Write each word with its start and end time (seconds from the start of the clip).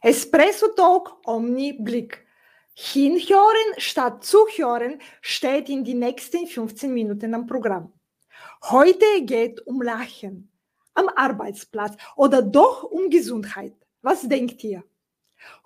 Espresso 0.00 0.68
Talk 0.76 1.18
Omni 1.26 1.72
Blick. 1.72 2.24
Hinhören 2.72 3.74
statt 3.78 4.24
zuhören 4.24 5.00
steht 5.20 5.68
in 5.68 5.84
den 5.84 5.98
nächsten 5.98 6.46
15 6.46 6.94
Minuten 6.94 7.34
am 7.34 7.46
Programm. 7.48 7.92
Heute 8.70 9.04
geht 9.22 9.60
um 9.66 9.82
Lachen 9.82 10.52
am 10.94 11.08
Arbeitsplatz 11.08 11.96
oder 12.14 12.42
doch 12.42 12.84
um 12.84 13.10
Gesundheit. 13.10 13.74
Was 14.00 14.22
denkt 14.22 14.62
ihr? 14.62 14.84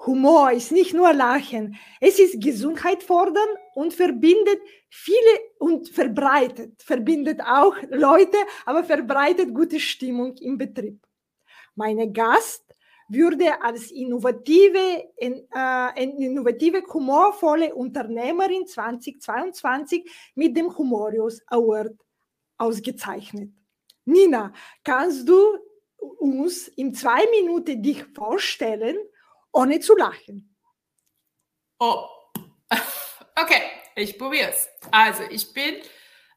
Humor 0.06 0.52
ist 0.52 0.72
nicht 0.72 0.94
nur 0.94 1.12
Lachen, 1.12 1.76
es 2.00 2.18
ist 2.18 2.40
Gesundheit 2.40 3.02
fordern 3.02 3.48
und 3.74 3.92
verbindet 3.92 4.60
viele 4.88 5.40
und 5.58 5.90
verbreitet, 5.90 6.82
verbindet 6.82 7.42
auch 7.42 7.76
Leute, 7.90 8.38
aber 8.64 8.82
verbreitet 8.82 9.54
gute 9.54 9.78
Stimmung 9.78 10.34
im 10.38 10.56
Betrieb. 10.56 11.06
Meine 11.74 12.10
Gast 12.10 12.71
würde 13.12 13.60
als 13.62 13.90
innovative, 13.90 15.04
äh, 15.16 16.04
innovative, 16.04 16.82
humorvolle 16.92 17.74
Unternehmerin 17.74 18.66
2022 18.66 20.10
mit 20.34 20.56
dem 20.56 20.76
Humorius 20.76 21.40
Award 21.46 21.94
ausgezeichnet. 22.58 23.50
Nina, 24.04 24.52
kannst 24.84 25.28
du 25.28 25.58
uns 26.18 26.68
in 26.68 26.94
zwei 26.94 27.24
Minuten 27.30 27.82
dich 27.82 28.04
vorstellen, 28.14 28.96
ohne 29.52 29.80
zu 29.80 29.96
lachen? 29.96 30.56
Oh, 31.78 32.06
okay, 33.40 33.62
ich 33.96 34.18
probiere 34.18 34.50
es. 34.50 34.68
Also, 34.90 35.22
ich 35.30 35.52
bin 35.52 35.76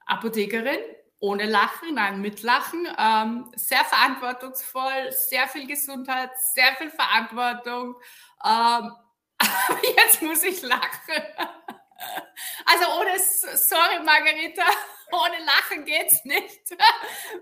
Apothekerin, 0.05 0.79
ohne 1.19 1.45
Lachen, 1.45 1.95
nein, 1.95 2.21
mit 2.21 2.43
Lachen. 2.43 2.87
Ähm, 2.97 3.51
sehr 3.55 3.83
verantwortungsvoll, 3.85 5.11
sehr 5.11 5.47
viel 5.47 5.67
Gesundheit, 5.67 6.31
sehr 6.53 6.75
viel 6.75 6.91
Verantwortung. 6.91 7.95
Ähm, 8.43 8.91
aber 9.37 9.87
jetzt 9.97 10.21
muss 10.21 10.43
ich 10.43 10.61
lachen. 10.61 11.23
Also 12.65 12.85
ohne, 12.99 13.17
sorry 13.17 14.03
Margarita, 14.03 14.63
ohne 15.13 15.37
Lachen 15.45 15.85
geht's 15.85 16.23
nicht. 16.25 16.69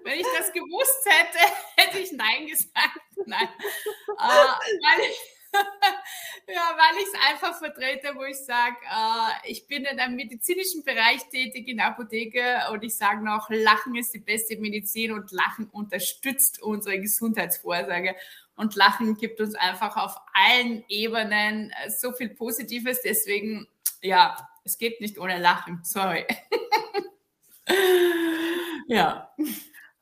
Wenn 0.04 0.20
ich 0.20 0.28
das 0.38 0.54
gewusst 0.54 1.06
hätte, 1.06 1.54
hätte 1.76 2.00
ich 2.00 2.12
Nein 2.12 2.46
gesagt. 2.46 3.00
Nein. 3.26 3.50
Äh, 3.50 4.22
weil 4.22 5.10
ich, 5.10 5.18
ja, 6.48 6.78
weil 6.78 7.02
ich 7.02 7.08
es 7.08 7.20
einfach 7.30 7.58
vertrete, 7.58 8.16
wo 8.16 8.24
ich 8.24 8.38
sage, 8.38 8.76
äh, 8.90 9.52
ich 9.52 9.68
bin 9.68 9.86
in 9.86 10.00
einem 10.00 10.16
medizinischen 10.16 10.84
Bereich 10.84 11.24
tätig, 11.30 11.68
in 11.68 11.78
der 11.78 11.88
Apotheke 11.88 12.72
und 12.72 12.84
ich 12.84 12.96
sage 12.96 13.24
noch, 13.24 13.50
Lachen 13.50 13.96
ist 13.96 14.14
die 14.14 14.20
beste 14.20 14.58
Medizin 14.58 15.12
und 15.12 15.32
Lachen 15.32 15.68
unterstützt 15.68 16.62
unsere 16.62 17.00
Gesundheitsvorsorge. 17.00 18.16
Und 18.56 18.76
Lachen 18.76 19.18
gibt 19.18 19.42
uns 19.42 19.56
einfach 19.56 19.98
auf 19.98 20.16
allen 20.34 20.84
Ebenen 20.88 21.72
äh, 21.72 21.90
so 21.90 22.12
viel 22.12 22.30
Positives. 22.30 23.02
Deswegen, 23.02 23.68
ja, 24.02 24.38
es 24.64 24.78
geht 24.78 25.02
nicht 25.02 25.18
ohne 25.18 25.40
Lachen. 25.40 25.80
Sorry. 25.84 26.26
ja. 28.88 29.34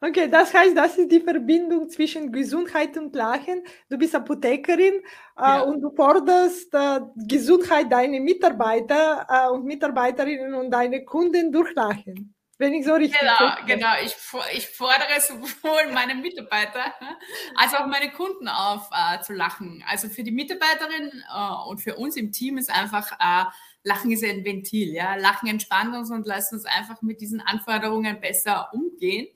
Okay, 0.04 0.28
das 0.30 0.52
heißt, 0.52 0.76
das 0.76 0.98
ist 0.98 1.12
die 1.12 1.20
Verbindung 1.22 1.88
zwischen 1.88 2.32
Gesundheit 2.32 2.98
und 2.98 3.16
Lachen. 3.16 3.62
Du 3.88 4.00
bist 4.00 4.16
Apothekerin 4.16 4.96
äh, 4.96 5.02
ja. 5.38 5.60
und 5.60 5.80
du 5.80 5.92
forderst 5.96 6.74
äh, 6.74 7.02
Gesundheit 7.28 7.92
deiner 7.92 8.20
Mitarbeiter 8.20 9.28
äh, 9.30 9.50
und 9.52 9.64
Mitarbeiterinnen 9.66 10.56
und 10.56 10.72
deine 10.72 11.06
Kunden 11.06 11.52
durch 11.52 11.76
Lachen. 11.76 12.34
Wenn 12.58 12.74
ich 12.74 12.86
so 12.86 12.94
richtig 12.94 13.20
Genau, 13.20 13.36
verstehe. 13.36 13.76
genau. 13.76 13.90
Ich, 14.04 14.16
ich 14.56 14.68
fordere 14.70 15.20
sowohl 15.20 15.92
meine 15.94 16.16
Mitarbeiter 16.16 16.94
als 17.56 17.74
auch 17.76 17.86
meine 17.86 18.12
Kunden 18.12 18.48
auf, 18.48 18.90
äh, 18.92 19.22
zu 19.22 19.34
lachen. 19.34 19.84
Also 19.88 20.10
für 20.10 20.24
die 20.24 20.32
Mitarbeiterin 20.32 21.24
äh, 21.32 21.70
und 21.70 21.80
für 21.80 21.96
uns 21.96 22.16
im 22.18 22.32
Team 22.32 22.58
ist 22.58 22.72
einfach 22.72 23.12
äh, 23.20 23.46
Lachen 23.84 24.12
ist 24.12 24.24
ein 24.24 24.46
Ventil, 24.46 24.94
ja. 24.94 25.16
Lachen 25.16 25.50
entspannt 25.50 25.96
uns 25.96 26.12
und 26.12 26.28
lässt 26.28 26.54
uns 26.54 26.66
einfach 26.66 27.02
mit 27.02 27.22
diesen 27.22 27.42
Anforderungen 27.42 28.20
besser 28.20 28.70
umgehen 28.74 29.28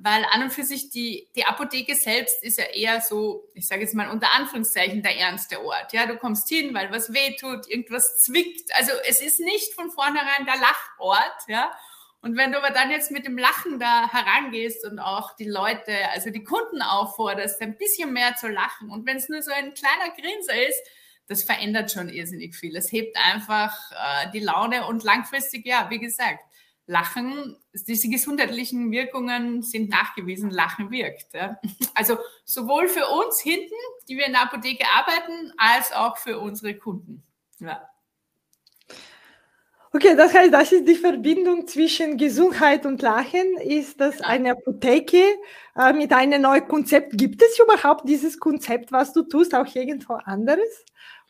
weil 0.00 0.24
an 0.32 0.44
und 0.44 0.52
für 0.52 0.64
sich 0.64 0.90
die, 0.90 1.28
die 1.34 1.44
Apotheke 1.44 1.94
selbst 1.94 2.42
ist 2.42 2.58
ja 2.58 2.64
eher 2.64 3.00
so, 3.00 3.48
ich 3.54 3.66
sage 3.66 3.82
jetzt 3.82 3.94
mal 3.94 4.10
unter 4.10 4.32
Anführungszeichen, 4.32 5.02
der 5.02 5.16
ernste 5.16 5.64
Ort. 5.64 5.92
Ja, 5.92 6.06
du 6.06 6.16
kommst 6.16 6.48
hin, 6.48 6.72
weil 6.74 6.90
was 6.92 7.12
weh 7.12 7.36
tut, 7.36 7.68
irgendwas 7.68 8.18
zwickt. 8.18 8.74
Also 8.74 8.92
es 9.08 9.20
ist 9.20 9.40
nicht 9.40 9.74
von 9.74 9.90
vornherein 9.90 10.46
der 10.46 10.56
Lachort, 10.56 11.48
ja. 11.48 11.72
Und 12.20 12.36
wenn 12.36 12.50
du 12.50 12.58
aber 12.58 12.70
dann 12.70 12.90
jetzt 12.90 13.12
mit 13.12 13.26
dem 13.26 13.38
Lachen 13.38 13.78
da 13.78 14.10
herangehst 14.10 14.84
und 14.84 14.98
auch 14.98 15.36
die 15.36 15.48
Leute, 15.48 15.92
also 16.12 16.30
die 16.30 16.42
Kunden 16.42 16.82
aufforderst, 16.82 17.60
ein 17.60 17.76
bisschen 17.76 18.12
mehr 18.12 18.34
zu 18.34 18.48
lachen 18.48 18.90
und 18.90 19.06
wenn 19.06 19.18
es 19.18 19.28
nur 19.28 19.42
so 19.42 19.52
ein 19.52 19.74
kleiner 19.74 20.14
Grinser 20.16 20.66
ist, 20.68 20.82
das 21.28 21.44
verändert 21.44 21.92
schon 21.92 22.08
irrsinnig 22.08 22.56
viel. 22.56 22.74
Es 22.76 22.90
hebt 22.90 23.16
einfach 23.16 23.74
äh, 23.92 24.30
die 24.32 24.40
Laune 24.40 24.86
und 24.86 25.04
langfristig, 25.04 25.66
ja, 25.66 25.88
wie 25.90 25.98
gesagt, 25.98 26.40
Lachen, 26.86 27.54
diese 27.74 28.08
gesundheitlichen 28.08 28.90
Wirkungen 28.90 29.62
sind 29.62 29.90
nachgewiesen, 29.90 30.50
Lachen 30.50 30.90
wirkt. 30.90 31.34
Ja. 31.34 31.60
Also 31.94 32.16
sowohl 32.44 32.88
für 32.88 33.06
uns 33.06 33.40
hinten, 33.40 33.74
die 34.08 34.16
wir 34.16 34.24
in 34.24 34.32
der 34.32 34.42
Apotheke 34.42 34.86
arbeiten, 34.96 35.52
als 35.58 35.92
auch 35.92 36.16
für 36.16 36.38
unsere 36.38 36.74
Kunden. 36.74 37.22
Ja. 37.60 37.86
Okay, 39.92 40.14
das 40.16 40.34
heißt, 40.34 40.52
das 40.52 40.72
ist 40.72 40.86
die 40.86 40.94
Verbindung 40.94 41.66
zwischen 41.66 42.16
Gesundheit 42.16 42.86
und 42.86 43.02
Lachen. 43.02 43.56
Ist 43.58 44.00
das 44.00 44.20
eine 44.20 44.52
Apotheke 44.52 45.22
äh, 45.76 45.92
mit 45.92 46.12
einem 46.12 46.42
neuen 46.42 46.68
Konzept? 46.68 47.16
Gibt 47.18 47.42
es 47.42 47.58
überhaupt 47.58 48.08
dieses 48.08 48.38
Konzept, 48.38 48.92
was 48.92 49.12
du 49.12 49.22
tust, 49.22 49.54
auch 49.54 49.74
irgendwo 49.74 50.14
anderes? 50.14 50.84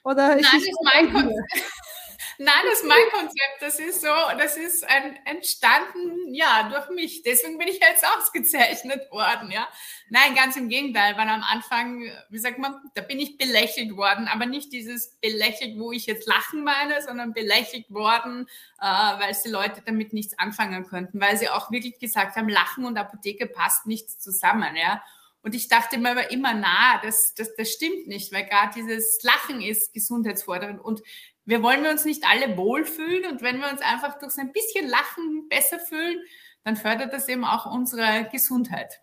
Oder 0.08 0.28
Nein, 0.28 0.38
ist, 0.38 0.54
ist 0.54 0.78
mein 0.94 1.12
Konzept. 1.12 1.52
Nein, 2.40 2.54
das 2.70 2.80
ist 2.80 2.86
mein 2.86 3.10
Konzept. 3.12 3.56
Das 3.60 3.78
ist 3.78 4.00
so, 4.00 4.14
das 4.38 4.56
ist 4.56 4.88
ein, 4.88 5.18
entstanden, 5.26 6.32
ja, 6.32 6.70
durch 6.70 6.88
mich. 6.90 7.22
Deswegen 7.22 7.58
bin 7.58 7.68
ich 7.68 7.78
jetzt 7.78 8.06
ausgezeichnet 8.16 9.10
worden, 9.10 9.50
ja. 9.50 9.68
Nein, 10.08 10.34
ganz 10.34 10.56
im 10.56 10.70
Gegenteil, 10.70 11.14
weil 11.18 11.28
am 11.28 11.42
Anfang, 11.42 12.10
wie 12.30 12.38
sagt 12.38 12.58
man, 12.58 12.76
da 12.94 13.02
bin 13.02 13.20
ich 13.20 13.36
belächelt 13.36 13.96
worden, 13.96 14.28
aber 14.28 14.46
nicht 14.46 14.72
dieses 14.72 15.18
belächelt, 15.20 15.78
wo 15.78 15.92
ich 15.92 16.06
jetzt 16.06 16.26
lachen 16.26 16.64
meine, 16.64 17.02
sondern 17.02 17.34
belächelt 17.34 17.90
worden, 17.90 18.48
äh, 18.80 18.84
weil 18.86 19.36
die 19.44 19.50
Leute 19.50 19.82
damit 19.84 20.14
nichts 20.14 20.38
anfangen 20.38 20.86
könnten, 20.86 21.20
weil 21.20 21.36
sie 21.36 21.50
auch 21.50 21.70
wirklich 21.70 21.98
gesagt 21.98 22.36
haben, 22.36 22.48
Lachen 22.48 22.86
und 22.86 22.96
Apotheke 22.96 23.46
passt 23.46 23.86
nichts 23.86 24.18
zusammen, 24.18 24.74
ja. 24.74 25.02
Und 25.42 25.54
ich 25.54 25.68
dachte 25.68 25.98
mir 25.98 26.10
aber 26.10 26.30
immer, 26.30 26.54
na, 26.54 27.00
das, 27.02 27.34
das, 27.34 27.54
das 27.54 27.70
stimmt 27.70 28.06
nicht, 28.06 28.32
weil 28.32 28.44
gerade 28.44 28.72
dieses 28.74 29.22
Lachen 29.22 29.60
ist 29.60 29.94
gesundheitsfordernd. 29.94 30.80
Und 30.80 31.02
wir 31.44 31.62
wollen 31.62 31.82
wir 31.82 31.90
uns 31.90 32.04
nicht 32.04 32.24
alle 32.28 32.56
wohlfühlen 32.56 33.30
und 33.30 33.40
wenn 33.40 33.60
wir 33.60 33.70
uns 33.70 33.80
einfach 33.80 34.18
durch 34.18 34.32
so 34.32 34.40
ein 34.40 34.52
bisschen 34.52 34.88
Lachen 34.88 35.48
besser 35.48 35.78
fühlen, 35.78 36.20
dann 36.64 36.76
fördert 36.76 37.12
das 37.12 37.28
eben 37.28 37.44
auch 37.44 37.64
unsere 37.72 38.28
Gesundheit. 38.30 39.00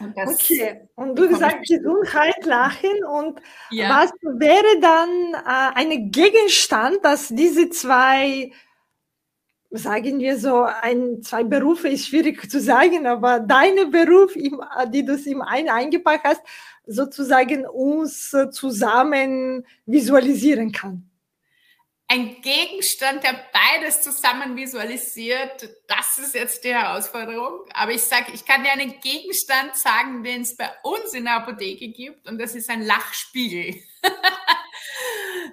Und 0.00 0.16
okay, 0.16 0.88
und 0.94 1.18
du 1.18 1.36
sagst 1.36 1.68
Gesundheit, 1.68 2.44
Lachen 2.44 3.04
und 3.04 3.40
ja. 3.70 3.90
was 3.90 4.12
wäre 4.22 4.80
dann 4.80 5.34
äh, 5.34 5.74
ein 5.74 6.10
Gegenstand, 6.10 7.04
dass 7.04 7.28
diese 7.28 7.68
zwei, 7.70 8.50
sagen 9.70 10.18
wir 10.18 10.38
so, 10.38 10.62
ein, 10.62 11.22
zwei 11.22 11.44
Berufe 11.44 11.88
ist 11.88 12.06
schwierig 12.06 12.50
zu 12.50 12.60
sagen, 12.60 13.06
aber 13.06 13.40
deine 13.40 13.86
Beruf, 13.86 14.32
die 14.34 15.04
du 15.04 15.14
im 15.14 15.42
einen 15.42 15.68
eingepackt 15.68 16.24
hast, 16.24 16.42
sozusagen 16.86 17.66
uns 17.66 18.34
zusammen 18.50 19.66
visualisieren 19.84 20.72
kann? 20.72 21.08
ein 22.10 22.40
Gegenstand, 22.40 23.22
der 23.22 23.38
beides 23.52 24.00
zusammen 24.00 24.56
visualisiert, 24.56 25.68
das 25.86 26.18
ist 26.18 26.34
jetzt 26.34 26.64
die 26.64 26.74
Herausforderung. 26.74 27.66
Aber 27.74 27.92
ich 27.92 28.02
sage, 28.02 28.32
ich 28.32 28.46
kann 28.46 28.64
dir 28.64 28.72
einen 28.72 28.98
Gegenstand 29.00 29.76
sagen, 29.76 30.24
den 30.24 30.40
es 30.40 30.56
bei 30.56 30.70
uns 30.82 31.12
in 31.12 31.24
der 31.24 31.34
Apotheke 31.34 31.88
gibt, 31.88 32.26
und 32.26 32.38
das 32.38 32.54
ist 32.54 32.70
ein 32.70 32.82
Lachspiegel. 32.82 33.74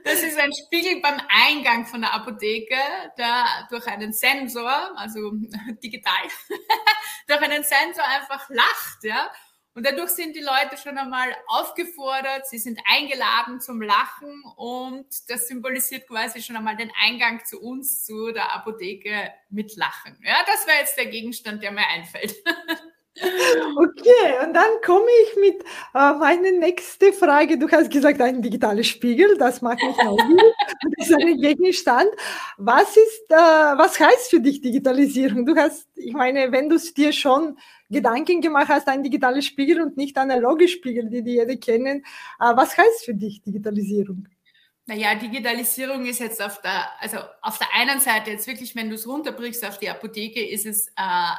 das 0.06 0.22
ist 0.22 0.40
ein 0.40 0.52
Spiegel 0.54 1.02
beim 1.02 1.20
Eingang 1.30 1.88
von 1.88 2.02
der 2.02 2.14
Apotheke, 2.14 2.78
der 3.18 3.44
durch 3.72 3.88
einen 3.88 4.14
Sensor, 4.14 4.96
also 4.96 5.32
digital, 5.84 6.14
durch 7.28 7.42
einen 7.42 7.64
Sensor 7.64 8.06
einfach 8.06 8.48
lacht, 8.50 9.04
ja. 9.04 9.32
Und 9.74 9.86
dadurch 9.86 10.12
sind 10.12 10.36
die 10.36 10.42
Leute 10.42 10.78
schon 10.82 10.98
einmal 10.98 11.36
aufgefordert, 11.48 12.48
sie 12.48 12.60
sind 12.60 12.80
eingeladen 12.86 13.60
zum 13.60 13.82
Lachen 13.82 14.44
und 14.56 15.08
das 15.28 15.48
symbolisiert 15.48 16.08
quasi 16.08 16.42
schon 16.42 16.56
einmal 16.56 16.78
den 16.78 16.92
Eingang 17.04 17.44
zu 17.44 17.60
uns, 17.60 18.06
zu 18.06 18.32
der 18.32 18.54
Apotheke 18.54 19.34
mit 19.50 19.76
Lachen. 19.76 20.18
Ja, 20.24 20.38
das 20.46 20.66
wäre 20.68 20.78
jetzt 20.78 20.98
der 20.98 21.08
Gegenstand, 21.08 21.62
der 21.62 21.72
mir 21.72 21.88
einfällt. 21.88 22.36
Okay, 23.18 24.46
und 24.46 24.54
dann 24.54 24.70
komme 24.86 25.08
ich 25.24 25.38
mit 25.40 25.64
äh, 25.94 26.14
meiner 26.14 26.52
nächsten 26.52 27.14
Frage. 27.14 27.58
Du 27.58 27.70
hast 27.70 27.90
gesagt, 27.90 28.20
ein 28.22 28.42
digitaler 28.42 28.84
Spiegel, 28.84 29.38
das 29.38 29.62
macht 29.62 29.82
mich 29.82 29.96
neugierig. 29.98 30.54
das 30.98 31.10
ist 31.10 31.16
ein 31.16 31.40
Gegenstand. 31.40 32.10
Was 32.58 32.98
ist, 32.98 33.26
äh, 33.30 33.36
was 33.36 34.00
heißt 34.00 34.30
für 34.30 34.42
dich 34.42 34.62
Digitalisierung? 34.62 35.46
Du 35.46 35.56
hast, 35.56 35.88
ich 35.96 36.14
meine, 36.14 36.52
wenn 36.52 36.68
du 36.68 36.76
es 36.76 36.94
dir 36.94 37.14
schon 37.14 37.58
Gedanken 37.90 38.42
gemacht 38.42 38.68
hast, 38.68 38.88
ein 38.90 39.04
digitaler 39.04 39.42
Spiegel 39.42 39.82
und 39.82 39.96
nicht 39.96 40.18
analoge 40.18 40.68
Spiegel, 40.68 41.10
die 41.10 41.24
die 41.24 41.36
jeder 41.36 41.56
kennen, 41.56 42.04
äh, 42.40 42.56
was 42.56 42.78
heißt 42.78 43.06
für 43.06 43.14
dich 43.14 43.42
Digitalisierung? 43.44 44.28
Naja, 44.88 45.16
Digitalisierung 45.16 46.06
ist 46.06 46.20
jetzt 46.20 46.40
auf 46.40 46.62
der, 46.62 46.88
also 47.02 47.18
auf 47.42 47.58
der 47.58 47.74
einen 47.74 48.00
Seite 48.00 48.30
jetzt 48.30 48.46
wirklich, 48.46 48.76
wenn 48.76 48.90
du 48.90 48.96
es 48.96 49.08
runterbrichst 49.08 49.66
auf 49.66 49.80
die 49.80 49.90
Apotheke, 49.90 50.48
ist 50.48 50.68
es 50.68 50.90
äh, 50.90 50.92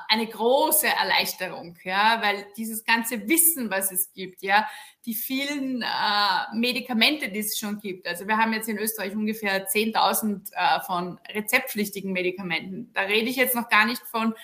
eine 0.08 0.26
große 0.26 0.88
Erleichterung, 0.88 1.78
ja, 1.84 2.20
weil 2.22 2.44
dieses 2.56 2.84
ganze 2.84 3.28
Wissen, 3.28 3.70
was 3.70 3.92
es 3.92 4.12
gibt, 4.12 4.42
ja, 4.42 4.66
die 5.04 5.14
vielen 5.14 5.82
äh, 5.82 6.56
Medikamente, 6.56 7.28
die 7.28 7.38
es 7.38 7.56
schon 7.56 7.78
gibt. 7.78 8.08
Also 8.08 8.26
wir 8.26 8.36
haben 8.36 8.52
jetzt 8.52 8.68
in 8.68 8.78
Österreich 8.78 9.14
ungefähr 9.14 9.68
10.000 9.68 10.52
äh, 10.52 10.80
von 10.80 11.20
rezeptpflichtigen 11.32 12.12
Medikamenten. 12.12 12.90
Da 12.94 13.02
rede 13.02 13.30
ich 13.30 13.36
jetzt 13.36 13.54
noch 13.54 13.68
gar 13.68 13.86
nicht 13.86 14.02
von 14.02 14.34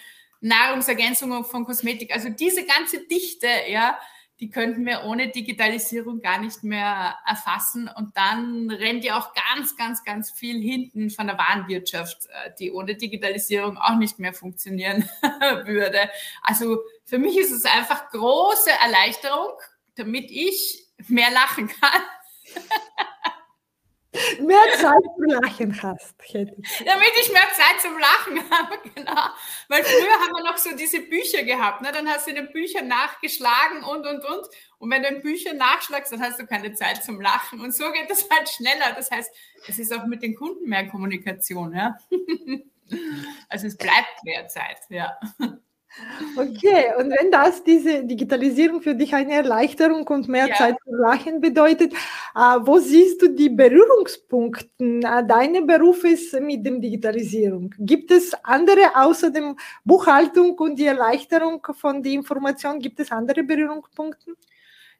Nahrungsergänzungen, 0.40 1.44
von 1.44 1.64
Kosmetik. 1.64 2.14
Also 2.14 2.28
diese 2.28 2.64
ganze 2.64 3.00
Dichte, 3.08 3.48
ja, 3.68 3.98
die 4.40 4.50
könnten 4.50 4.84
wir 4.86 5.04
ohne 5.04 5.28
Digitalisierung 5.28 6.20
gar 6.20 6.38
nicht 6.38 6.64
mehr 6.64 7.16
erfassen. 7.26 7.88
Und 7.88 8.16
dann 8.16 8.70
rennt 8.70 9.04
ja 9.04 9.18
auch 9.18 9.32
ganz, 9.34 9.76
ganz, 9.76 10.04
ganz 10.04 10.30
viel 10.30 10.60
hinten 10.60 11.10
von 11.10 11.28
der 11.28 11.38
Warenwirtschaft, 11.38 12.26
äh, 12.26 12.50
die 12.58 12.72
ohne 12.72 12.96
Digitalisierung 12.96 13.78
auch 13.78 13.96
nicht 13.96 14.18
mehr 14.18 14.34
funktionieren 14.34 15.08
würde. 15.64 16.10
Also 16.42 16.78
für 17.04 17.18
mich 17.18 17.38
ist 17.38 17.52
es 17.52 17.64
einfach 17.64 18.10
große 18.10 18.70
Erleichterung, 18.82 19.52
damit 19.94 20.30
ich 20.30 20.88
mehr 21.08 21.30
lachen 21.30 21.68
kann. 21.68 22.02
mehr 24.40 24.62
Zeit 24.76 25.02
zum 25.16 25.24
Lachen 25.24 25.82
hast. 25.82 26.14
Damit 26.34 27.12
ich 27.20 27.32
mehr 27.32 27.48
Zeit 27.54 27.80
zum 27.80 27.98
Lachen 27.98 28.50
habe, 28.50 28.78
genau. 28.94 29.28
Weil 29.68 29.84
früher 29.84 30.12
haben 30.12 30.32
wir 30.36 30.44
noch 30.44 30.58
so 30.58 30.76
diese 30.76 31.00
Bücher 31.00 31.42
gehabt, 31.44 31.82
ne? 31.82 31.90
dann 31.92 32.08
hast 32.08 32.26
du 32.26 32.30
in 32.30 32.36
den 32.36 32.52
Büchern 32.52 32.88
nachgeschlagen 32.88 33.84
und, 33.84 34.06
und, 34.06 34.24
und. 34.24 34.46
Und 34.78 34.90
wenn 34.90 35.02
du 35.02 35.08
in 35.08 35.22
Büchern 35.22 35.56
nachschlagst, 35.56 36.12
dann 36.12 36.20
hast 36.20 36.40
du 36.40 36.46
keine 36.46 36.74
Zeit 36.74 37.02
zum 37.04 37.20
Lachen. 37.20 37.60
Und 37.60 37.74
so 37.74 37.90
geht 37.92 38.10
das 38.10 38.28
halt 38.28 38.48
schneller. 38.48 38.92
Das 38.96 39.10
heißt, 39.10 39.30
es 39.68 39.78
ist 39.78 39.92
auch 39.92 40.06
mit 40.06 40.22
den 40.22 40.34
Kunden 40.34 40.68
mehr 40.68 40.88
Kommunikation. 40.88 41.74
Ja? 41.74 41.96
Also 43.48 43.68
es 43.68 43.78
bleibt 43.78 44.22
mehr 44.22 44.48
Zeit, 44.48 44.76
ja. 44.90 45.18
Okay, 46.36 46.86
und 46.98 47.10
wenn 47.10 47.30
das 47.30 47.62
diese 47.62 48.04
Digitalisierung 48.04 48.80
für 48.80 48.94
dich 48.94 49.14
eine 49.14 49.34
Erleichterung 49.34 50.06
und 50.08 50.26
mehr 50.26 50.48
ja. 50.48 50.54
Zeit 50.54 50.76
zu 50.84 50.94
lachen 50.94 51.40
bedeutet, 51.40 51.92
äh, 51.92 52.58
wo 52.60 52.78
siehst 52.78 53.20
du 53.20 53.28
die 53.28 53.50
Berührungspunkte 53.50 54.68
äh, 54.78 55.26
deines 55.26 55.66
Berufes 55.66 56.32
mit 56.40 56.64
der 56.64 56.78
Digitalisierung? 56.78 57.74
Gibt 57.78 58.10
es 58.10 58.32
andere 58.42 58.94
außer 58.94 59.30
dem 59.30 59.56
Buchhaltung 59.84 60.58
und 60.58 60.78
die 60.78 60.86
Erleichterung 60.86 61.66
von 61.74 62.02
der 62.02 62.12
Information, 62.12 62.78
gibt 62.78 62.98
es 63.00 63.10
andere 63.10 63.42
Berührungspunkte? 63.42 64.32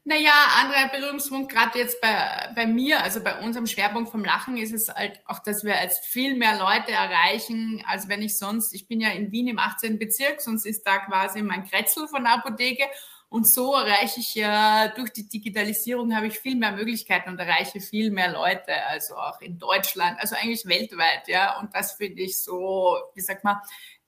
Naja, 0.04 0.32
anderer 0.60 0.88
Berührungspunkt, 0.88 1.52
gerade 1.52 1.78
jetzt 1.78 2.00
bei, 2.00 2.50
bei 2.56 2.66
mir, 2.66 3.04
also 3.04 3.22
bei 3.22 3.38
unserem 3.38 3.68
Schwerpunkt 3.68 4.10
vom 4.10 4.24
Lachen, 4.24 4.56
ist 4.56 4.72
es 4.72 4.88
halt 4.88 5.20
auch, 5.26 5.38
dass 5.38 5.62
wir 5.62 5.78
als 5.78 6.00
viel 6.00 6.34
mehr 6.34 6.58
Leute 6.58 6.90
erreichen, 6.90 7.84
als 7.86 8.08
wenn 8.08 8.20
ich 8.20 8.36
sonst, 8.36 8.74
ich 8.74 8.88
bin 8.88 9.00
ja 9.00 9.10
in 9.10 9.30
Wien 9.30 9.46
im 9.46 9.60
18. 9.60 10.00
Bezirk, 10.00 10.40
sonst 10.40 10.66
ist 10.66 10.84
da 10.84 10.98
quasi 10.98 11.40
mein 11.42 11.64
Kretzel 11.64 12.08
von 12.08 12.24
der 12.24 12.32
Apotheke. 12.32 12.82
Und 13.28 13.46
so 13.46 13.74
erreiche 13.74 14.20
ich 14.20 14.34
ja 14.34 14.88
durch 14.88 15.10
die 15.12 15.28
Digitalisierung 15.28 16.14
habe 16.14 16.26
ich 16.26 16.38
viel 16.38 16.56
mehr 16.56 16.72
Möglichkeiten 16.72 17.30
und 17.30 17.38
erreiche 17.38 17.80
viel 17.80 18.10
mehr 18.10 18.32
Leute, 18.32 18.74
also 18.88 19.14
auch 19.16 19.40
in 19.40 19.58
Deutschland, 19.58 20.18
also 20.20 20.34
eigentlich 20.34 20.66
weltweit, 20.66 21.28
ja. 21.28 21.60
Und 21.60 21.74
das 21.74 21.92
finde 21.92 22.22
ich 22.22 22.42
so, 22.42 22.98
wie 23.14 23.20
sagt 23.20 23.44
man, 23.44 23.56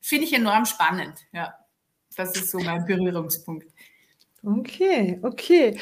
finde 0.00 0.26
ich 0.26 0.32
enorm 0.32 0.66
spannend, 0.66 1.20
ja. 1.32 1.54
Das 2.16 2.36
ist 2.36 2.50
so 2.50 2.58
mein 2.58 2.84
Berührungspunkt. 2.84 3.73
Okay, 4.44 5.18
okay. 5.22 5.78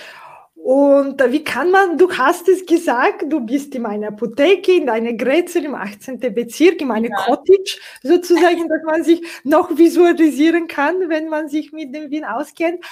Und 0.55 1.21
wie 1.33 1.43
kann 1.43 1.73
man, 1.73 1.99
du 1.99 2.09
hast 2.13 2.49
es 2.49 2.65
gesagt, 2.65 3.25
du 3.27 3.41
bist 3.41 3.75
in 3.75 3.83
meiner 3.83 4.09
Apotheke, 4.09 4.73
in 4.77 4.87
deiner 4.87 5.13
Grätzel 5.15 5.65
im 5.65 5.75
18. 5.75 6.21
Bezirk, 6.33 6.81
in 6.81 6.87
meiner 6.87 7.09
ja. 7.09 7.17
Cottage 7.17 7.79
sozusagen, 8.03 8.69
dass 8.69 8.83
man 8.85 9.03
sich 9.03 9.23
noch 9.43 9.77
visualisieren 9.77 10.69
kann, 10.69 11.09
wenn 11.09 11.29
man 11.29 11.49
sich 11.49 11.73
mit 11.73 11.93
dem 11.93 12.11
Wien 12.11 12.25
auskennt. 12.25 12.85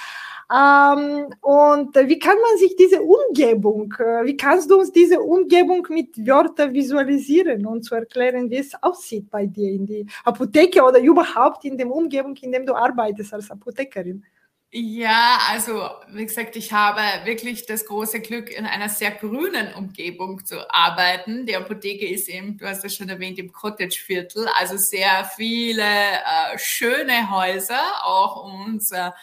Ähm, 0.53 1.27
und 1.39 1.95
wie 1.95 2.19
kann 2.19 2.35
man 2.41 2.57
sich 2.57 2.75
diese 2.75 3.01
Umgebung, 3.01 3.93
äh, 3.99 4.25
wie 4.25 4.35
kannst 4.35 4.69
du 4.69 4.77
uns 4.77 4.91
diese 4.91 5.21
Umgebung 5.21 5.87
mit 5.89 6.17
Wörtern 6.27 6.73
visualisieren 6.73 7.65
und 7.65 7.83
zu 7.83 7.95
erklären, 7.95 8.49
wie 8.49 8.57
es 8.57 8.73
aussieht 8.83 9.31
bei 9.31 9.45
dir 9.45 9.71
in 9.71 9.85
die 9.85 10.05
Apotheke 10.25 10.83
oder 10.83 10.99
überhaupt 10.99 11.63
in 11.63 11.77
der 11.77 11.89
Umgebung, 11.89 12.35
in 12.41 12.51
dem 12.51 12.65
du 12.65 12.75
arbeitest 12.75 13.33
als 13.33 13.49
Apothekerin? 13.49 14.25
Ja, 14.73 15.37
also 15.49 15.89
wie 16.07 16.25
gesagt, 16.25 16.55
ich 16.55 16.71
habe 16.71 17.01
wirklich 17.25 17.65
das 17.65 17.85
große 17.85 18.21
Glück, 18.21 18.49
in 18.49 18.65
einer 18.65 18.87
sehr 18.87 19.11
grünen 19.11 19.73
Umgebung 19.73 20.45
zu 20.45 20.73
arbeiten. 20.73 21.45
Die 21.45 21.57
Apotheke 21.57 22.07
ist 22.07 22.29
eben, 22.29 22.57
du 22.57 22.65
hast 22.65 22.85
es 22.85 22.95
schon 22.95 23.09
erwähnt, 23.09 23.37
im 23.37 23.51
Cottage-Viertel, 23.51 24.47
also 24.57 24.77
sehr 24.77 25.29
viele 25.35 25.83
äh, 25.83 26.57
schöne 26.57 27.29
Häuser, 27.31 27.81
auch 28.03 28.45
unser 28.45 29.13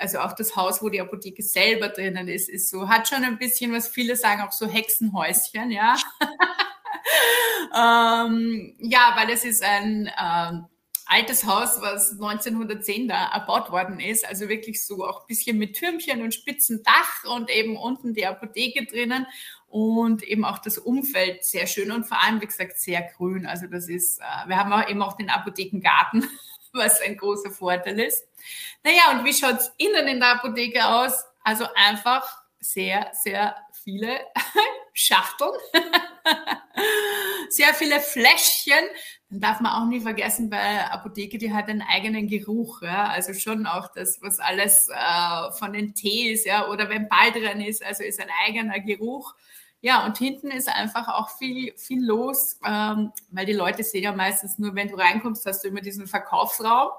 also 0.00 0.18
auch 0.18 0.32
das 0.32 0.56
Haus, 0.56 0.82
wo 0.82 0.88
die 0.88 1.00
Apotheke 1.00 1.40
selber 1.40 1.88
drinnen 1.88 2.26
ist, 2.26 2.48
ist 2.48 2.68
so, 2.68 2.88
hat 2.88 3.06
schon 3.06 3.22
ein 3.22 3.38
bisschen, 3.38 3.72
was 3.72 3.86
viele 3.86 4.16
sagen, 4.16 4.42
auch 4.42 4.50
so 4.50 4.66
Hexenhäuschen, 4.66 5.70
ja. 5.70 5.94
ähm, 7.72 8.74
ja, 8.80 9.12
weil 9.14 9.30
es 9.30 9.44
ist 9.44 9.62
ein 9.62 10.10
ähm, 10.20 10.66
altes 11.06 11.44
Haus, 11.44 11.80
was 11.80 12.12
1910 12.12 13.08
da 13.08 13.32
erbaut 13.32 13.70
worden 13.70 14.00
ist. 14.00 14.26
Also 14.26 14.48
wirklich 14.48 14.84
so 14.84 15.06
auch 15.06 15.22
ein 15.22 15.26
bisschen 15.26 15.58
mit 15.58 15.74
Türmchen 15.74 16.22
und 16.22 16.34
spitzen 16.34 16.82
Dach 16.82 17.24
und 17.34 17.50
eben 17.50 17.76
unten 17.76 18.14
die 18.14 18.26
Apotheke 18.26 18.86
drinnen 18.86 19.26
und 19.68 20.22
eben 20.22 20.44
auch 20.44 20.58
das 20.58 20.78
Umfeld 20.78 21.44
sehr 21.44 21.66
schön 21.66 21.90
und 21.90 22.04
vor 22.04 22.22
allem, 22.22 22.40
wie 22.40 22.46
gesagt, 22.46 22.78
sehr 22.78 23.02
grün. 23.16 23.46
Also 23.46 23.66
das 23.66 23.88
ist, 23.88 24.20
äh, 24.20 24.48
wir 24.48 24.56
haben 24.56 24.72
auch 24.72 24.88
eben 24.88 25.02
auch 25.02 25.16
den 25.16 25.30
Apothekengarten, 25.30 26.28
was 26.72 27.00
ein 27.00 27.16
großer 27.16 27.50
Vorteil 27.50 27.98
ist. 28.00 28.26
Naja, 28.84 29.12
und 29.12 29.24
wie 29.24 29.32
schaut 29.32 29.60
es 29.60 29.72
innen 29.78 30.08
in 30.08 30.20
der 30.20 30.32
Apotheke 30.32 30.86
aus? 30.86 31.24
Also 31.42 31.66
einfach 31.74 32.41
sehr, 32.62 33.10
sehr 33.12 33.56
viele 33.72 34.20
Schachteln, 34.92 35.50
sehr 37.48 37.74
viele 37.74 38.00
Fläschchen. 38.00 38.84
Dann 39.30 39.40
darf 39.40 39.60
man 39.60 39.72
auch 39.72 39.86
nie 39.86 40.00
vergessen, 40.00 40.50
bei 40.50 40.84
Apotheke, 40.90 41.38
die 41.38 41.52
hat 41.52 41.68
einen 41.68 41.82
eigenen 41.82 42.28
Geruch. 42.28 42.82
Ja? 42.82 43.08
Also 43.08 43.34
schon 43.34 43.66
auch 43.66 43.88
das, 43.92 44.20
was 44.22 44.38
alles 44.38 44.88
äh, 44.88 45.52
von 45.58 45.72
den 45.72 45.94
Tees, 45.94 46.44
ja, 46.44 46.68
oder 46.68 46.88
wenn 46.88 47.08
Ball 47.08 47.32
drin 47.32 47.60
ist, 47.60 47.84
also 47.84 48.04
ist 48.04 48.20
ein 48.20 48.30
eigener 48.46 48.80
Geruch. 48.80 49.34
Ja, 49.80 50.06
und 50.06 50.16
hinten 50.16 50.52
ist 50.52 50.68
einfach 50.68 51.08
auch 51.08 51.30
viel, 51.38 51.72
viel 51.76 52.06
los, 52.06 52.60
ähm, 52.64 53.10
weil 53.32 53.46
die 53.46 53.52
Leute 53.52 53.82
sehen 53.82 54.04
ja 54.04 54.12
meistens 54.12 54.56
nur, 54.58 54.76
wenn 54.76 54.86
du 54.86 54.94
reinkommst, 54.94 55.44
hast 55.44 55.64
du 55.64 55.68
immer 55.68 55.80
diesen 55.80 56.06
Verkaufsraum. 56.06 56.90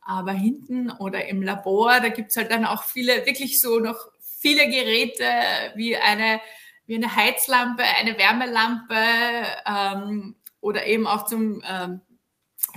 Aber 0.00 0.32
hinten 0.32 0.90
oder 0.90 1.26
im 1.28 1.42
Labor, 1.42 2.00
da 2.00 2.08
gibt's 2.08 2.36
halt 2.36 2.50
dann 2.50 2.64
auch 2.64 2.84
viele, 2.84 3.26
wirklich 3.26 3.60
so 3.60 3.78
noch 3.78 4.13
viele 4.44 4.68
Geräte 4.68 5.24
wie 5.74 5.96
eine, 5.96 6.38
wie 6.84 6.96
eine 6.96 7.16
Heizlampe, 7.16 7.82
eine 7.82 8.18
Wärmelampe 8.18 8.94
ähm, 9.66 10.36
oder 10.60 10.84
eben 10.84 11.06
auch 11.06 11.24
zum 11.24 11.62
ähm, 11.66 12.02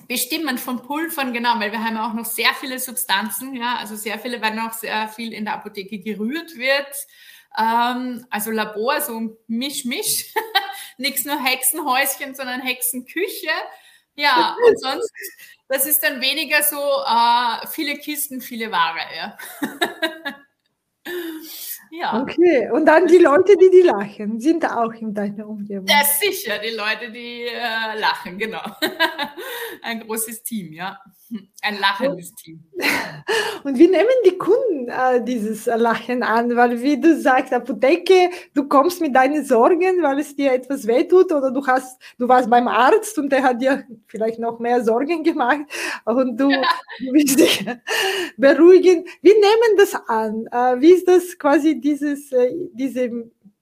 Bestimmen 0.08 0.58
von 0.58 0.82
Pulvern, 0.82 1.34
genau, 1.34 1.60
weil 1.60 1.74
wir 1.74 1.84
haben 1.84 1.98
ja 1.98 2.08
auch 2.08 2.14
noch 2.14 2.26
sehr 2.26 2.54
viele 2.54 2.80
Substanzen, 2.80 3.54
ja, 3.54 3.76
also 3.76 3.98
sehr 3.98 4.18
viele, 4.18 4.42
weil 4.42 4.56
noch 4.56 4.72
sehr 4.72 5.10
viel 5.10 5.34
in 5.34 5.44
der 5.44 5.56
Apotheke 5.56 6.00
gerührt 6.00 6.56
wird. 6.56 6.88
Ähm, 7.58 8.26
also 8.30 8.52
Labor, 8.52 9.02
so 9.02 9.38
Misch-Misch, 9.48 10.34
nichts 10.98 11.26
nur 11.26 11.44
Hexenhäuschen, 11.44 12.34
sondern 12.34 12.62
Hexenküche. 12.62 13.52
Ja, 14.16 14.56
und 14.66 14.80
sonst, 14.80 15.12
das 15.68 15.86
ist 15.86 16.02
dann 16.02 16.22
weniger 16.22 16.64
so 16.64 16.78
äh, 16.78 17.68
viele 17.68 17.98
Kisten, 17.98 18.40
viele 18.40 18.72
Ware, 18.72 19.02
ja. 19.18 19.38
Ja. 21.90 22.22
Okay, 22.22 22.70
und 22.72 22.86
dann 22.86 23.08
die 23.08 23.18
Leute, 23.18 23.56
die 23.56 23.70
die 23.70 23.82
lachen, 23.82 24.40
sind 24.40 24.66
auch 24.66 24.94
in 24.94 25.14
deiner 25.14 25.48
Umgebung. 25.48 25.88
Ja, 25.88 26.04
sicher, 26.04 26.60
die 26.60 26.76
Leute, 26.76 27.12
die 27.12 27.44
äh, 27.44 28.00
lachen, 28.00 28.38
genau. 28.38 28.62
Ein 29.82 30.02
großes 30.02 30.44
Team, 30.44 30.74
ja. 30.74 31.00
Ein 31.62 31.80
lachendes 31.80 32.34
Team. 32.36 32.64
Und 33.64 33.78
wie 33.78 33.88
nehmen 33.88 34.08
die 34.26 34.38
Kunden 34.38 34.88
äh, 34.88 35.24
dieses 35.24 35.66
Lachen 35.66 36.24
an? 36.24 36.56
Weil, 36.56 36.82
wie 36.82 37.00
du 37.00 37.20
sagst, 37.20 37.52
Apotheke, 37.52 38.30
du 38.54 38.68
kommst 38.68 39.02
mit 39.02 39.14
deinen 39.14 39.44
Sorgen, 39.44 40.02
weil 40.02 40.20
es 40.20 40.36
dir 40.36 40.54
etwas 40.54 40.88
wehtut 40.88 41.32
oder 41.34 41.52
du 41.52 41.66
hast, 41.68 42.02
du 42.18 42.28
warst 42.30 42.50
beim 42.50 42.68
Arzt 42.68 43.18
und 43.18 43.30
der 43.30 43.44
hat 43.44 43.62
dir 43.62 43.86
vielleicht 44.08 44.40
noch 44.40 44.60
mehr 44.60 44.84
Sorgen 44.84 45.24
gemacht 45.24 45.66
und 46.06 46.38
du, 46.40 46.50
ja. 46.50 46.62
du 47.00 47.14
willst 47.14 47.40
dich 47.40 47.66
beruhigen. 48.38 49.06
Wie 49.22 49.34
nehmen 49.34 49.78
das 49.78 49.96
an? 50.08 50.48
Äh, 50.52 50.82
wie 50.82 50.92
ist 50.92 51.08
das 51.08 51.38
quasi 51.38 51.82
dieses, 51.82 52.32
äh, 52.32 52.54
diese 52.74 53.10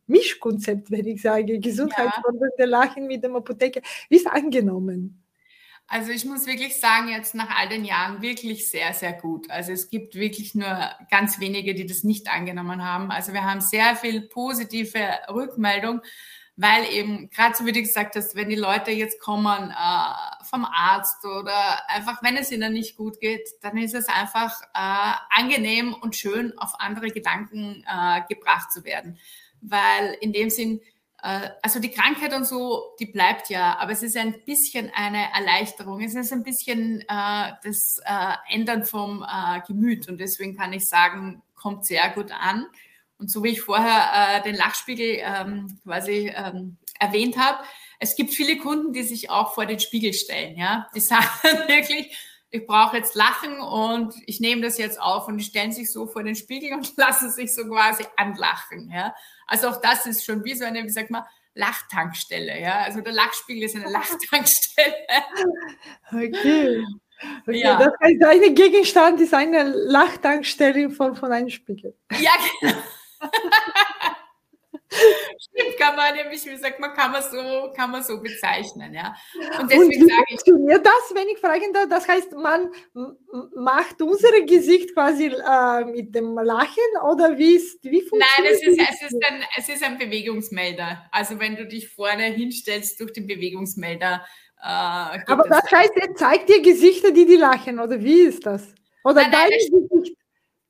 Mischkonzept, 0.08 0.92
wenn 0.92 1.08
ich 1.08 1.22
sage, 1.22 1.60
Gesundheitsfördernde 1.60 2.54
ja. 2.60 2.66
Lachen 2.66 3.08
mit 3.08 3.24
dem 3.24 3.36
Apotheke, 3.36 3.82
wie 4.10 4.18
ist 4.18 4.28
angenommen? 4.28 5.25
Also 5.88 6.12
ich 6.12 6.26
muss 6.26 6.48
wirklich 6.48 6.80
sagen, 6.80 7.10
jetzt 7.10 7.36
nach 7.36 7.56
all 7.56 7.70
den 7.70 7.86
Jahren 7.86 8.22
wirklich 8.22 8.70
sehr, 8.70 8.94
sehr 8.94 9.14
gut. 9.14 9.50
Also 9.52 9.72
es 9.72 9.90
gibt 9.90 10.16
wirklich 10.16 10.56
nur 10.56 10.90
ganz 11.12 11.40
wenige, 11.40 11.76
die 11.76 11.86
das 11.86 12.04
nicht 12.04 12.28
angenommen 12.28 12.84
haben. 12.84 13.12
Also 13.12 13.34
wir 13.34 13.44
haben 13.44 13.62
sehr 13.62 13.96
viel 13.96 14.22
positive 14.22 15.08
Rückmeldung, 15.30 16.02
weil 16.56 16.86
eben, 16.92 17.30
gerade 17.30 17.56
so 17.56 17.68
wie 17.68 17.72
du 17.72 17.82
gesagt 17.82 18.16
hast, 18.16 18.36
wenn 18.36 18.50
die 18.50 18.56
Leute 18.56 18.90
jetzt 18.90 19.20
kommen 19.20 19.70
äh, 19.70 20.46
vom 20.46 20.66
Arzt 20.66 21.24
oder 21.24 21.88
einfach, 21.88 22.24
wenn 22.24 22.38
es 22.38 22.52
ihnen 22.52 22.74
nicht 22.74 22.98
gut 22.98 23.20
geht, 23.20 23.48
dann 23.62 23.78
ist 23.78 23.94
es 23.94 24.08
einfach 24.08 24.60
äh, 24.74 25.14
angenehm 25.30 25.94
und 25.94 26.16
schön, 26.16 26.58
auf 26.58 26.80
andere 26.80 27.12
Gedanken 27.12 27.86
äh, 27.88 28.22
gebracht 28.28 28.72
zu 28.72 28.86
werden. 28.86 29.20
Weil 29.62 30.18
in 30.20 30.34
dem 30.34 30.50
Sinn, 30.50 30.82
also 31.62 31.80
die 31.80 31.92
Krankheit 31.92 32.34
und 32.34 32.46
so, 32.46 32.96
die 33.00 33.08
bleibt 33.08 33.50
ja, 33.50 33.78
aber 33.80 33.92
es 33.92 34.04
ist 34.04 34.16
ein 34.16 34.44
bisschen 34.46 34.92
eine 34.94 35.32
Erleichterung. 35.34 36.02
Es 36.02 36.14
ist 36.14 36.32
ein 36.32 36.44
bisschen 36.44 37.02
äh, 37.02 37.52
das 37.64 38.00
äh, 38.06 38.54
Ändern 38.54 38.84
vom 38.84 39.24
äh, 39.24 39.62
Gemüt 39.66 40.08
und 40.08 40.20
deswegen 40.20 40.56
kann 40.56 40.74
ich 40.74 40.88
sagen, 40.88 41.42
kommt 41.56 41.86
sehr 41.86 42.10
gut 42.10 42.32
an. 42.32 42.68
Und 43.18 43.32
so 43.32 43.44
wie 43.44 43.50
ich 43.50 43.62
vorher 43.62 44.38
äh, 44.38 44.44
den 44.44 44.56
Lachspiegel 44.56 45.22
ähm, 45.22 45.80
quasi 45.84 46.32
ähm, 46.36 46.78
erwähnt 47.00 47.38
habe, 47.38 47.64
es 48.00 48.16
gibt 48.16 48.34
viele 48.34 48.58
Kunden, 48.58 48.94
die 48.94 49.04
sich 49.04 49.30
auch 49.30 49.54
vor 49.54 49.66
den 49.66 49.80
Spiegel 49.80 50.14
stellen. 50.14 50.58
Ja, 50.58 50.88
die 50.94 51.00
sagen 51.02 51.28
wirklich, 51.68 52.16
ich 52.52 52.68
brauche 52.68 52.98
jetzt 52.98 53.16
Lachen 53.16 53.60
und 53.60 54.14
ich 54.26 54.40
nehme 54.40 54.62
das 54.62 54.78
jetzt 54.78 55.00
auf 55.00 55.28
und 55.28 55.38
die 55.38 55.44
stellen 55.44 55.72
sich 55.72 55.92
so 55.92 56.08
vor 56.08 56.24
den 56.24 56.36
Spiegel 56.36 56.74
und 56.74 56.94
lassen 56.98 57.32
sich 57.32 57.54
so 57.54 57.66
quasi 57.66 58.06
anlachen. 58.16 58.92
Ja? 58.92 59.16
Also 59.48 59.70
auch 59.70 59.82
das 59.82 60.06
ist 60.06 60.26
schon 60.26 60.44
wie 60.44 60.56
so 60.56 60.66
eine, 60.66 60.84
wie 60.84 60.90
sagt 60.90 61.10
man, 61.10 61.24
Lachtankstelle. 61.54 62.60
Ja? 62.60 62.80
Also 62.80 63.02
der 63.02 63.14
Lachspiegel 63.14 63.64
ist 63.64 63.76
eine 63.76 63.90
Lachtankstelle. 63.92 64.96
Okay. 66.12 66.84
okay. 67.48 67.60
Ja. 67.60 67.78
Das 67.78 67.94
heißt, 68.04 68.18
dein 68.20 68.56
Gegenstand 68.56 69.22
ist 69.22 69.34
eine 69.34 69.64
Lachtankstelle 69.64 70.90
von, 70.90 71.16
von 71.16 71.32
einem 71.32 71.50
Spiegel. 71.50 71.96
Ja, 72.20 72.32
genau. 72.62 72.74
Stimmt, 75.58 75.78
kann 75.78 75.96
man 75.96 76.14
nämlich, 76.14 76.46
wie 76.46 76.58
sagt 76.58 76.80
man, 76.82 76.94
kann 76.94 77.12
man 77.12 77.24
so, 77.24 77.72
kann 77.76 77.90
man 77.90 78.04
so 78.04 78.22
bezeichnen, 78.22 78.94
ja. 78.94 79.16
Und 79.60 79.72
deswegen 79.72 79.84
Und 79.84 79.92
wie 79.92 80.00
sage 80.00 80.24
ich. 80.28 80.42
Funktioniert 80.42 80.86
das, 80.86 81.14
wenn 81.14 81.30
ich 81.30 81.38
fragen 81.40 81.72
darf? 81.72 81.88
Das 81.90 82.08
heißt, 82.08 82.34
man 82.34 82.72
macht 83.56 84.02
unser 84.02 84.42
Gesicht 84.42 84.94
quasi 84.94 85.28
äh, 85.28 85.86
mit 85.86 86.14
dem 86.14 86.36
Lachen 86.36 86.84
oder 87.10 87.38
wie, 87.38 87.56
ist, 87.56 87.82
wie 87.84 88.02
funktioniert 88.02 88.38
Nein, 88.38 88.46
es 88.46 88.68
ist, 88.68 88.80
es, 88.80 89.12
ist 89.12 89.26
ein, 89.26 89.44
es 89.58 89.70
ist 89.70 89.84
ein 89.84 89.98
Bewegungsmelder. 89.98 91.06
Also 91.12 91.40
wenn 91.40 91.56
du 91.56 91.66
dich 91.66 91.88
vorne 91.88 92.24
hinstellst 92.24 93.00
durch 93.00 93.14
den 93.14 93.26
Bewegungsmelder. 93.26 94.26
Äh, 94.62 94.66
Aber 94.66 95.48
das, 95.48 95.62
das 95.62 95.72
heißt, 95.72 95.94
er 95.96 96.16
zeigt 96.16 96.50
dir 96.50 96.62
Gesichter, 96.62 97.12
die 97.12 97.26
die 97.26 97.38
lachen, 97.38 97.80
oder 97.80 98.04
wie 98.04 98.22
ist 98.22 98.46
das? 98.46 98.76
Oder 99.06 99.22
nein, 99.22 99.32
dein 99.32 99.50
nein, 99.50 99.90
Gesicht? 99.90 100.18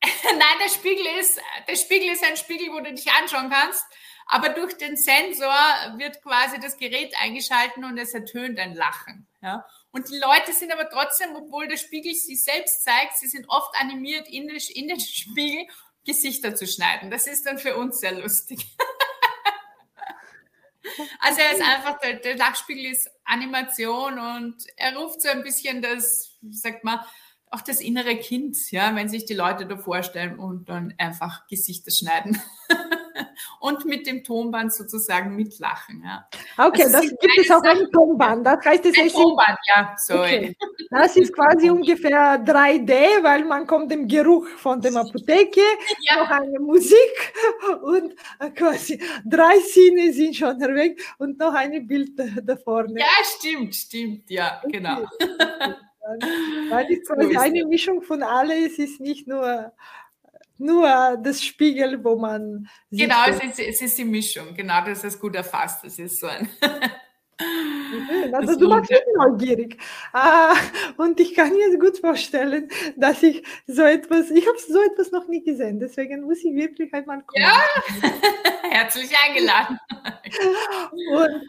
Nein, 0.23 0.57
der 0.63 0.69
Spiegel 0.69 1.05
ist, 1.19 1.41
der 1.67 1.75
Spiegel 1.75 2.11
ist 2.11 2.23
ein 2.23 2.37
Spiegel, 2.37 2.67
wo 2.71 2.79
du 2.79 2.93
dich 2.93 3.09
anschauen 3.11 3.49
kannst. 3.49 3.83
Aber 4.27 4.49
durch 4.49 4.75
den 4.77 4.97
Sensor 4.97 5.53
wird 5.97 6.21
quasi 6.23 6.59
das 6.59 6.77
Gerät 6.77 7.13
eingeschalten 7.21 7.85
und 7.85 7.97
es 7.97 8.13
ertönt 8.13 8.59
ein 8.59 8.73
Lachen. 8.73 9.27
Ja? 9.41 9.65
Und 9.91 10.09
die 10.09 10.17
Leute 10.17 10.51
sind 10.51 10.73
aber 10.73 10.89
trotzdem, 10.89 11.35
obwohl 11.35 11.67
der 11.67 11.77
Spiegel 11.77 12.13
sie 12.13 12.35
selbst 12.35 12.83
zeigt, 12.83 13.17
sie 13.17 13.27
sind 13.27 13.47
oft 13.49 13.79
animiert, 13.79 14.27
in 14.27 14.47
den, 14.47 14.57
in 14.73 14.87
den 14.87 14.99
Spiegel 14.99 15.67
Gesichter 16.05 16.55
zu 16.55 16.67
schneiden. 16.67 17.11
Das 17.11 17.27
ist 17.27 17.45
dann 17.45 17.57
für 17.57 17.77
uns 17.77 17.99
sehr 17.99 18.13
lustig. 18.13 18.65
also 21.19 21.39
er 21.39 21.53
ist 21.53 21.61
einfach, 21.61 21.99
der, 21.99 22.15
der 22.15 22.37
Lachspiegel 22.37 22.91
ist 22.91 23.09
Animation 23.23 24.19
und 24.19 24.55
er 24.77 24.95
ruft 24.95 25.21
so 25.21 25.29
ein 25.29 25.43
bisschen 25.43 25.81
das, 25.81 26.37
sagt 26.51 26.83
man, 26.83 26.99
auch 27.49 27.61
das 27.61 27.79
innere 27.79 28.17
Kind, 28.17 28.71
ja, 28.71 28.95
wenn 28.95 29.07
sich 29.07 29.25
die 29.25 29.33
Leute 29.33 29.65
da 29.65 29.77
vorstellen 29.77 30.39
und 30.39 30.69
dann 30.69 30.93
einfach 30.97 31.47
Gesichter 31.47 31.91
schneiden. 31.91 32.41
und 33.59 33.85
mit 33.85 34.07
dem 34.07 34.23
Tonband 34.23 34.73
sozusagen 34.73 35.35
mitlachen. 35.35 36.03
Ja. 36.05 36.27
Okay, 36.57 36.83
also 36.83 36.99
das 36.99 37.09
gibt 37.09 37.37
es 37.37 37.51
auch 37.51 37.61
ein 37.63 37.87
Tonband. 37.91 38.45
Das 38.45 38.63
heißt, 38.65 38.85
es 38.85 38.97
ein 38.97 39.07
ist 39.07 39.15
Tonband, 39.15 39.57
ja, 39.67 39.95
sorry. 39.97 40.37
Okay. 40.37 40.57
Das 40.91 41.15
ist 41.15 41.33
quasi 41.33 41.69
ungefähr 41.71 42.43
3D, 42.43 43.23
weil 43.23 43.45
man 43.45 43.65
kommt 43.65 43.91
dem 43.91 44.07
Geruch 44.07 44.47
von 44.57 44.81
der 44.81 44.95
Apotheke, 44.95 45.61
ja. 46.09 46.23
noch 46.23 46.29
eine 46.29 46.59
Musik 46.59 47.33
und 47.83 48.13
quasi 48.55 49.01
drei 49.25 49.59
Sinne 49.59 50.13
sind 50.13 50.35
schon 50.35 50.59
weg 50.59 51.01
und 51.17 51.37
noch 51.39 51.53
ein 51.53 51.85
Bild 51.87 52.11
da 52.43 52.55
vorne. 52.57 52.99
Ja, 52.99 53.05
stimmt, 53.23 53.75
stimmt, 53.75 54.29
ja, 54.29 54.61
okay. 54.63 54.77
genau. 54.77 55.05
Weil 56.69 56.85
es 56.91 57.07
quasi 57.07 57.35
eine 57.37 57.65
Mischung 57.65 58.01
von 58.01 58.21
alles 58.21 58.77
ist 58.77 58.99
nicht 59.01 59.27
nur 59.27 59.73
nur 60.57 61.17
das 61.23 61.43
Spiegel, 61.43 62.03
wo 62.03 62.15
man. 62.15 62.69
Genau, 62.91 63.25
es 63.27 63.43
ist, 63.43 63.59
es 63.59 63.81
ist 63.81 63.97
die 63.97 64.05
Mischung. 64.05 64.53
Genau, 64.55 64.83
das 64.85 65.03
ist 65.03 65.19
gut 65.19 65.35
erfasst. 65.35 65.83
Es 65.85 65.99
ist 65.99 66.19
so 66.19 66.27
ein. 66.27 66.49
Also 68.31 68.57
du 68.57 68.69
machst 68.69 68.89
mich 68.89 69.01
neugierig. 69.17 69.77
Ah, 70.13 70.55
und 70.97 71.19
ich 71.19 71.33
kann 71.33 71.49
mir 71.53 71.77
gut 71.77 71.97
vorstellen, 71.97 72.69
dass 72.95 73.21
ich 73.23 73.43
so 73.67 73.81
etwas, 73.81 74.31
ich 74.31 74.47
habe 74.47 74.57
so 74.57 74.81
etwas 74.81 75.11
noch 75.11 75.27
nie 75.27 75.43
gesehen, 75.43 75.79
deswegen 75.79 76.21
muss 76.21 76.39
ich 76.39 76.55
wirklich 76.55 76.93
einmal 76.93 77.23
kommen. 77.23 77.43
Ja, 77.43 77.61
herzlich 78.69 79.11
eingeladen. 79.27 79.77
Und 81.11 81.43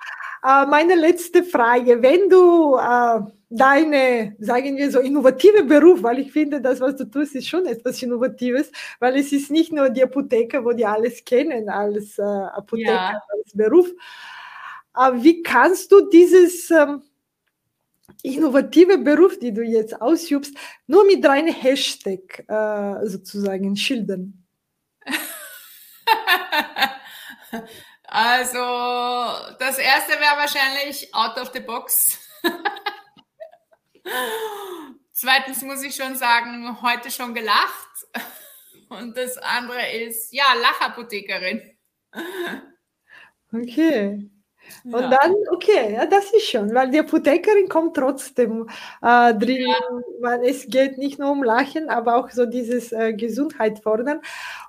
meine 0.47 0.95
letzte 0.95 1.43
Frage, 1.43 2.01
wenn 2.03 2.29
du 2.29 2.77
äh, 2.77 3.21
deine, 3.49 4.37
sagen 4.39 4.77
wir 4.77 4.91
so, 4.91 5.01
innovative 5.01 5.65
Beruf, 5.65 6.03
weil 6.03 6.21
ich 6.21 6.31
finde, 6.31 6.61
das, 6.61 6.81
was 6.81 6.97
du 6.97 7.05
tust, 7.05 7.35
ist 7.35 7.49
schon 7.49 7.67
etwas 7.67 8.01
Innovatives, 8.03 8.71
weil 9.01 9.17
es 9.17 9.33
ist 9.33 9.51
nicht 9.51 9.73
nur 9.73 9.91
die 9.91 10.05
Apotheker, 10.05 10.65
wo 10.65 10.73
die 10.73 10.87
alles 10.87 11.25
kennen 11.25 11.69
als 11.69 12.19
äh, 12.19 12.23
Apotheker, 12.23 12.93
ja. 12.93 13.23
als 13.29 13.53
Beruf. 13.55 13.89
Aber 14.93 15.23
wie 15.23 15.43
kannst 15.43 15.91
du 15.91 16.09
dieses 16.09 16.71
ähm, 16.71 17.03
innovative 18.23 18.99
Beruf, 18.99 19.39
die 19.39 19.53
du 19.53 19.63
jetzt 19.63 20.01
ausübst, 20.01 20.57
nur 20.87 21.05
mit 21.07 21.25
deinem 21.25 21.53
Hashtag 21.53 22.45
äh, 22.49 23.07
sozusagen 23.07 23.77
schildern? 23.77 24.45
also, 28.07 28.59
das 29.59 29.79
erste 29.79 30.13
wäre 30.13 30.37
wahrscheinlich 30.37 31.13
out 31.15 31.39
of 31.39 31.51
the 31.53 31.61
box. 31.61 32.19
Zweitens 35.13 35.63
muss 35.63 35.83
ich 35.83 35.97
schon 35.97 36.15
sagen, 36.17 36.81
heute 36.83 37.11
schon 37.11 37.35
gelacht. 37.35 38.07
Und 38.89 39.17
das 39.17 39.37
andere 39.39 39.91
ist, 39.91 40.33
ja, 40.33 40.45
Lachapothekerin. 40.55 41.77
Okay. 43.53 44.31
Und 44.85 45.01
ja. 45.01 45.09
dann, 45.09 45.35
okay, 45.53 45.95
ja, 45.95 46.07
das 46.07 46.31
ist 46.33 46.49
schon, 46.49 46.75
weil 46.75 46.91
die 46.91 47.01
Apothekerin 47.01 47.69
kommt 47.69 47.97
trotzdem 47.97 48.69
äh, 49.03 49.35
drin, 49.35 49.67
ja. 49.67 49.77
weil 50.21 50.45
es 50.45 50.67
geht 50.67 50.99
nicht 50.99 51.19
nur 51.19 51.31
um 51.31 51.43
Lachen, 51.43 51.89
aber 51.89 52.17
auch 52.17 52.31
so 52.31 52.47
dieses 52.47 52.93
äh, 52.93 53.13
Gesundheit 53.13 53.81
fordern. 53.81 54.21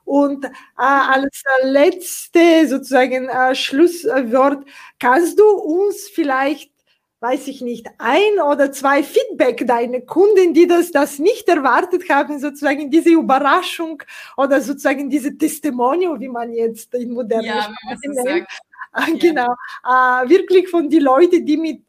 Und 0.06 0.46
äh, 0.46 0.50
als 0.78 1.44
letzte 1.64 2.68
sozusagen 2.68 3.30
äh, 3.30 3.56
Schlusswort, 3.56 4.66
kannst 5.00 5.40
du 5.40 5.46
uns 5.50 6.08
vielleicht 6.10 6.72
weiß 7.20 7.48
ich 7.48 7.62
nicht, 7.62 7.88
ein 7.98 8.40
oder 8.40 8.72
zwei 8.72 9.02
Feedback 9.02 9.66
deine 9.66 10.02
Kunden, 10.02 10.54
die 10.54 10.68
das, 10.68 10.92
das 10.92 11.18
nicht 11.18 11.48
erwartet 11.48 12.10
haben, 12.10 12.40
sozusagen 12.40 12.92
diese 12.92 13.10
Überraschung 13.10 14.04
oder 14.36 14.62
sozusagen 14.62 15.10
diese 15.10 15.36
Testimonial, 15.36 16.20
wie 16.20 16.28
man 16.28 16.54
jetzt 16.54 16.94
in 16.94 17.14
moderner 17.14 17.48
ja, 17.48 17.62
Sprache 17.64 18.24
nennt. 18.24 18.48
Ja. 18.96 19.06
Genau, 19.20 19.54
äh, 19.84 20.30
wirklich 20.30 20.70
von 20.70 20.90
die 20.90 21.00
Leute, 21.00 21.42
die 21.42 21.58
mit 21.58 21.84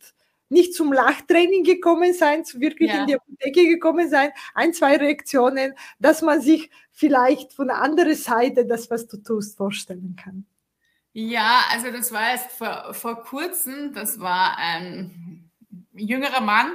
nicht 0.51 0.75
zum 0.75 0.93
Lachtraining 0.93 1.63
gekommen 1.65 2.15
sein, 2.15 2.43
wirklich 2.55 2.91
ja. 2.91 3.01
in 3.01 3.07
die 3.07 3.15
Apotheke 3.17 3.67
gekommen 3.69 4.09
sein, 4.09 4.31
ein, 4.55 4.73
zwei 4.73 4.97
Reaktionen, 4.97 5.75
dass 5.99 6.23
man 6.23 6.41
sich 6.41 6.71
vielleicht 6.93 7.53
von 7.53 7.69
der 7.69 7.83
anderen 7.83 8.15
Seite 8.15 8.65
das, 8.67 8.91
was 8.91 9.07
du 9.07 9.19
tust, 9.19 9.57
vorstellen 9.59 10.17
kann. 10.23 10.47
Ja, 11.13 11.63
also 11.71 11.91
das 11.91 12.13
war 12.13 12.31
erst 12.31 12.51
vor, 12.53 12.95
vor 12.95 13.23
kurzem, 13.25 13.93
das 13.93 14.21
war 14.21 14.57
ein 14.57 15.51
jüngerer 15.95 16.41
Mann, 16.41 16.73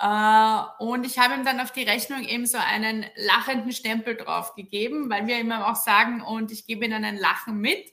Äh, 0.00 0.82
und 0.82 1.04
ich 1.06 1.18
habe 1.18 1.34
ihm 1.34 1.44
dann 1.44 1.60
auf 1.60 1.70
die 1.70 1.84
Rechnung 1.84 2.24
eben 2.24 2.46
so 2.46 2.58
einen 2.58 3.06
lachenden 3.14 3.72
Stempel 3.72 4.16
drauf 4.16 4.54
gegeben, 4.54 5.10
weil 5.10 5.26
wir 5.26 5.38
immer 5.38 5.68
auch 5.70 5.76
sagen, 5.76 6.22
und 6.22 6.50
ich 6.50 6.66
gebe 6.66 6.86
ihnen 6.86 7.04
ein 7.04 7.18
Lachen 7.18 7.58
mit. 7.60 7.92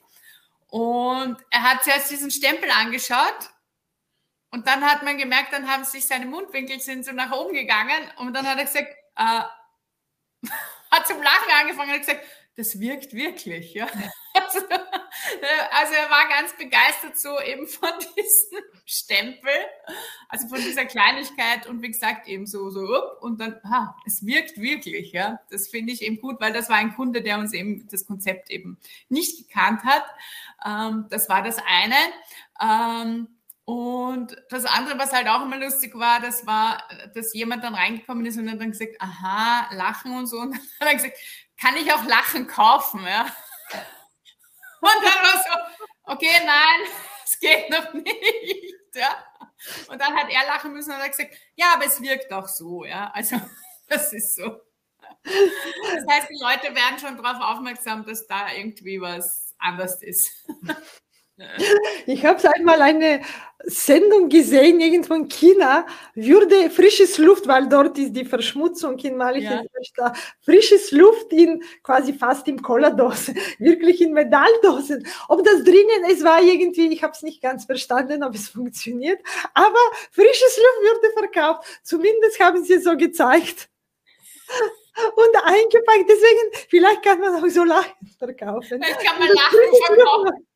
Und 0.70 1.36
er 1.50 1.62
hat 1.62 1.82
zuerst 1.82 2.10
diesen 2.10 2.30
Stempel 2.30 2.70
angeschaut 2.70 3.50
und 4.52 4.66
dann 4.66 4.84
hat 4.84 5.02
man 5.02 5.18
gemerkt, 5.18 5.52
dann 5.52 5.68
haben 5.68 5.84
sich 5.84 6.06
seine 6.06 6.26
Mundwinkel 6.26 6.80
sind 6.80 7.04
so 7.04 7.12
nach 7.12 7.32
oben 7.32 7.54
gegangen 7.54 8.10
und 8.18 8.34
dann 8.34 8.46
hat 8.46 8.58
er 8.58 8.64
gesagt, 8.64 8.88
äh, 9.16 9.42
hat 10.90 11.06
zum 11.06 11.20
Lachen 11.22 11.50
angefangen 11.60 11.90
und 11.90 11.96
hat 11.96 12.06
gesagt, 12.06 12.24
das 12.56 12.78
wirkt 12.78 13.14
wirklich, 13.14 13.74
ja. 13.74 13.86
Also, 14.32 14.60
also, 15.70 15.94
er 15.94 16.10
war 16.10 16.28
ganz 16.28 16.56
begeistert 16.56 17.18
so 17.18 17.40
eben 17.40 17.66
von 17.66 17.90
diesem 18.16 18.60
Stempel, 18.86 19.52
also 20.28 20.48
von 20.48 20.58
dieser 20.58 20.86
Kleinigkeit 20.86 21.66
und 21.66 21.82
wie 21.82 21.88
gesagt 21.88 22.26
eben 22.26 22.46
so, 22.46 22.70
so, 22.70 23.18
und 23.20 23.40
dann, 23.40 23.60
ha, 23.64 23.96
es 24.06 24.24
wirkt 24.24 24.60
wirklich, 24.60 25.12
ja. 25.12 25.40
Das 25.50 25.68
finde 25.68 25.92
ich 25.92 26.02
eben 26.02 26.20
gut, 26.20 26.40
weil 26.40 26.52
das 26.52 26.68
war 26.68 26.76
ein 26.76 26.94
Kunde, 26.94 27.22
der 27.22 27.38
uns 27.38 27.52
eben 27.52 27.86
das 27.88 28.06
Konzept 28.06 28.50
eben 28.50 28.78
nicht 29.08 29.48
gekannt 29.48 29.82
hat. 29.84 30.04
Ähm, 30.64 31.06
das 31.10 31.28
war 31.28 31.42
das 31.42 31.58
eine. 31.58 31.96
Ähm, 32.60 33.28
und 33.70 34.36
das 34.48 34.64
andere, 34.64 34.98
was 34.98 35.12
halt 35.12 35.28
auch 35.28 35.42
immer 35.42 35.56
lustig 35.56 35.94
war, 35.94 36.18
das 36.18 36.44
war, 36.44 36.82
dass 37.14 37.32
jemand 37.34 37.62
dann 37.62 37.76
reingekommen 37.76 38.26
ist 38.26 38.36
und 38.36 38.50
hat 38.50 38.60
dann 38.60 38.72
gesagt, 38.72 38.96
aha, 38.98 39.72
lachen 39.74 40.12
und 40.16 40.26
so. 40.26 40.38
Und 40.40 40.52
dann 40.52 40.60
hat 40.80 40.88
er 40.88 40.94
gesagt, 40.94 41.16
kann 41.60 41.76
ich 41.76 41.92
auch 41.92 42.04
Lachen 42.04 42.46
kaufen? 42.46 43.04
Ja? 43.04 43.26
Und 44.80 45.02
dann 45.02 45.22
war 45.22 45.44
so, 45.44 45.84
okay, 46.04 46.40
nein, 46.44 46.90
es 47.24 47.38
geht 47.38 47.70
noch 47.70 47.92
nicht. 47.92 48.74
Ja? 48.94 49.24
Und 49.88 50.00
dann 50.00 50.14
hat 50.16 50.30
er 50.30 50.46
lachen 50.46 50.72
müssen 50.72 50.92
und 50.92 50.98
hat 50.98 51.10
gesagt, 51.10 51.34
ja, 51.54 51.74
aber 51.74 51.84
es 51.84 52.00
wirkt 52.00 52.32
auch 52.32 52.48
so. 52.48 52.84
Ja? 52.84 53.10
Also 53.14 53.40
das 53.86 54.12
ist 54.12 54.36
so. 54.36 54.60
Das 55.22 56.06
heißt, 56.08 56.30
die 56.30 56.42
Leute 56.42 56.74
werden 56.74 56.98
schon 56.98 57.22
darauf 57.22 57.42
aufmerksam, 57.42 58.06
dass 58.06 58.26
da 58.26 58.52
irgendwie 58.52 59.00
was 59.00 59.54
anders 59.58 60.02
ist. 60.02 60.30
Ich 62.06 62.24
habe 62.24 62.52
einmal 62.54 62.82
eine 62.82 63.20
Sendung 63.64 64.28
gesehen, 64.28 64.80
irgendwo 64.80 65.14
in 65.14 65.28
China, 65.28 65.86
würde 66.14 66.70
frisches 66.70 67.18
Luft, 67.18 67.46
weil 67.46 67.68
dort 67.68 67.98
ist 67.98 68.12
die 68.12 68.24
Verschmutzung 68.24 68.98
in 68.98 69.16
Mali, 69.16 69.42
ja. 69.42 69.62
frisches 70.40 70.92
Luft 70.92 71.32
in 71.32 71.62
quasi 71.82 72.14
fast 72.14 72.48
in 72.48 72.62
Cola-Dose, 72.62 73.34
wirklich 73.58 74.00
in 74.00 74.12
Metalldosen. 74.12 75.06
Ob 75.28 75.44
das 75.44 75.62
drinnen 75.62 76.04
ist, 76.08 76.24
war 76.24 76.42
irgendwie, 76.42 76.92
ich 76.92 77.02
habe 77.02 77.12
es 77.12 77.22
nicht 77.22 77.42
ganz 77.42 77.66
verstanden, 77.66 78.24
ob 78.24 78.34
es 78.34 78.48
funktioniert, 78.48 79.20
aber 79.52 79.80
frisches 80.10 80.56
Luft 80.56 80.94
würde 80.94 81.12
verkauft. 81.12 81.80
Zumindest 81.82 82.40
haben 82.40 82.64
sie 82.64 82.74
es 82.74 82.84
so 82.84 82.96
gezeigt. 82.96 83.68
Und 85.16 85.36
eingepackt, 85.44 86.08
deswegen, 86.08 86.66
vielleicht 86.68 87.02
kann 87.02 87.20
man 87.20 87.34
auch 87.34 87.48
so 87.48 87.64
Lachen 87.64 87.92
verkaufen. 88.18 88.82
Vielleicht 88.82 89.00
kann 89.04 89.18
man 89.18 89.28
Lachen 89.28 89.58
verkaufen. 89.86 90.46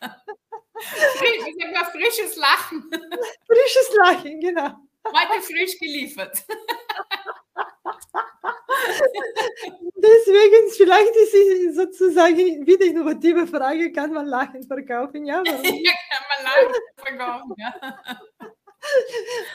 Ich 0.80 1.56
sag 1.60 1.72
mal 1.72 1.84
frisches 1.90 2.36
Lachen. 2.36 2.88
Frisches 3.46 3.90
Lachen, 3.96 4.40
genau. 4.40 4.76
Heute 5.04 5.42
frisch 5.42 5.76
geliefert. 5.78 6.44
Deswegen, 9.96 10.70
vielleicht 10.76 11.16
ist 11.16 11.34
es 11.34 11.74
sozusagen 11.74 12.64
wieder 12.64 12.86
innovative 12.86 13.48
Frage, 13.48 13.90
kann 13.90 14.12
man 14.12 14.26
Lachen 14.26 14.62
verkaufen? 14.62 15.26
Ja, 15.26 15.42
ja 15.44 15.52
kann 15.52 16.24
man 16.28 16.44
Lachen 16.44 16.74
verkaufen, 16.96 17.54
ja. 17.56 17.74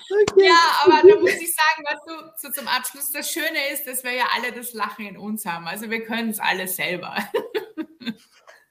Okay. 0.09 0.45
Ja, 0.45 0.81
aber 0.83 1.07
da 1.07 1.19
muss 1.19 1.35
ich 1.35 1.55
sagen, 1.55 1.83
was 1.85 1.99
du 2.05 2.13
so 2.35 2.51
zum 2.51 2.67
Abschluss, 2.67 3.11
das 3.11 3.31
Schöne 3.31 3.69
ist, 3.71 3.87
dass 3.87 4.03
wir 4.03 4.11
ja 4.11 4.25
alle 4.35 4.51
das 4.51 4.73
Lachen 4.73 5.05
in 5.05 5.17
uns 5.17 5.45
haben. 5.45 5.67
Also 5.67 5.89
wir 5.89 6.03
können 6.03 6.29
es 6.29 6.39
alle 6.39 6.67
selber. 6.67 7.15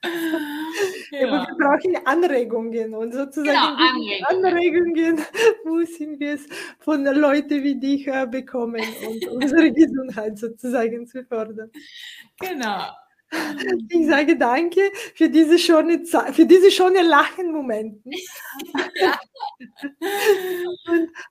Ja. 1.10 1.28
Aber 1.28 1.46
wir 1.46 1.56
brauchen 1.58 2.06
Anregungen 2.06 2.94
und 2.94 3.12
sozusagen 3.12 3.48
genau, 3.48 3.74
Anregungen. 3.74 4.44
Anregungen 4.44 5.26
müssen 5.64 6.18
wir 6.18 6.34
es 6.34 6.46
von 6.80 7.04
Leuten 7.04 7.62
wie 7.62 7.78
dich 7.78 8.06
äh, 8.06 8.26
bekommen 8.26 8.82
und 9.06 9.28
unsere 9.28 9.70
Gesundheit 9.70 10.38
sozusagen 10.38 11.06
zu 11.06 11.22
fördern. 11.24 11.70
Genau. 12.40 12.86
Ich 13.90 14.06
sage 14.06 14.36
danke 14.36 14.80
für 15.14 15.28
diese 15.28 15.58
schöne 15.58 16.02
Zeit, 16.02 16.34
für 16.34 16.46
diese 16.46 16.70
schöne 16.70 17.02
Lachenmomente. 17.02 18.10
Ja. 19.00 19.18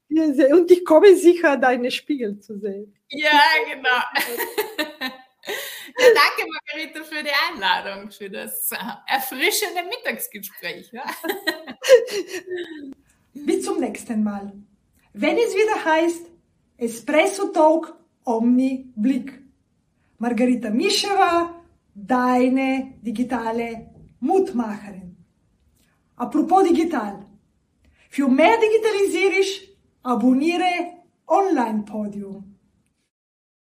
und, 0.10 0.54
und 0.54 0.72
ich 0.72 0.86
komme 0.86 1.16
sicher, 1.16 1.58
deine 1.58 1.92
Spiegel 1.92 2.40
zu 2.40 2.60
sehen. 2.60 2.96
Ja, 3.10 3.40
genau. 3.72 4.00
Ja, 5.98 6.08
danke, 6.14 6.50
Margarita, 6.52 7.04
für 7.04 7.24
die 7.24 7.32
Einladung, 7.50 8.12
für 8.12 8.30
das 8.30 8.72
äh, 8.72 8.78
erfrischende 9.08 9.84
Mittagsgespräch. 9.84 10.92
Ja. 10.92 11.04
Bis 13.34 13.66
zum 13.66 13.80
nächsten 13.80 14.24
Mal. 14.24 14.54
Wenn 15.14 15.38
es 15.38 15.54
wieder 15.54 15.84
heißt 15.84 16.26
Espresso 16.78 17.48
Talk 17.48 17.96
Omni 18.24 18.92
Blick. 18.96 19.40
Margarita 20.18 20.70
Mischewa, 20.70 21.64
deine 21.94 22.94
digitale 23.02 23.90
Mutmacherin. 24.20 25.18
Apropos 26.16 26.64
digital. 26.68 27.26
Für 28.10 28.28
mehr 28.28 28.58
Digitalisierung 28.58 29.70
abonniere 30.04 31.04
Online 31.28 31.84
Podium. 31.84 32.51